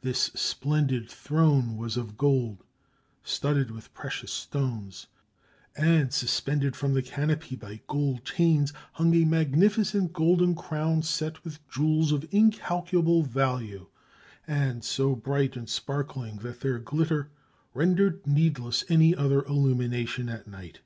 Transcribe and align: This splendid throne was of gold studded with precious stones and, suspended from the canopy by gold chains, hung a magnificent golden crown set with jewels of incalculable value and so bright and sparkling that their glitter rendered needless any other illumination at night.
This 0.00 0.30
splendid 0.34 1.10
throne 1.10 1.76
was 1.76 1.98
of 1.98 2.16
gold 2.16 2.64
studded 3.22 3.70
with 3.70 3.92
precious 3.92 4.32
stones 4.32 5.08
and, 5.76 6.10
suspended 6.10 6.74
from 6.74 6.94
the 6.94 7.02
canopy 7.02 7.54
by 7.56 7.82
gold 7.86 8.24
chains, 8.24 8.72
hung 8.92 9.14
a 9.14 9.26
magnificent 9.26 10.14
golden 10.14 10.54
crown 10.54 11.02
set 11.02 11.44
with 11.44 11.68
jewels 11.68 12.12
of 12.12 12.26
incalculable 12.32 13.24
value 13.24 13.88
and 14.46 14.82
so 14.84 15.14
bright 15.14 15.54
and 15.54 15.68
sparkling 15.68 16.36
that 16.36 16.60
their 16.60 16.78
glitter 16.78 17.30
rendered 17.74 18.26
needless 18.26 18.86
any 18.88 19.14
other 19.14 19.42
illumination 19.44 20.30
at 20.30 20.46
night. 20.48 20.80